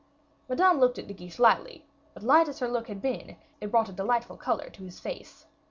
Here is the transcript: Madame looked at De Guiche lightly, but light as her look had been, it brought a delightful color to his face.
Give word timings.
Madame 0.49 0.79
looked 0.79 0.97
at 0.97 1.05
De 1.05 1.13
Guiche 1.13 1.37
lightly, 1.37 1.85
but 2.15 2.23
light 2.23 2.47
as 2.49 2.57
her 2.57 2.67
look 2.67 2.87
had 2.87 3.03
been, 3.03 3.37
it 3.61 3.69
brought 3.69 3.87
a 3.87 3.91
delightful 3.93 4.35
color 4.35 4.67
to 4.71 4.83
his 4.83 4.99
face. 4.99 5.45